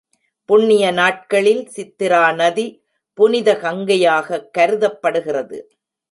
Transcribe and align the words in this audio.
புண்ணிய 0.45 0.91
நாட்களில் 0.91 1.69
சித்திரா 1.75 2.33
நதி, 2.35 2.83
புனித 3.13 3.55
கங்கையாகக் 3.55 4.53
கருதப்படுகிறது. 4.53 5.59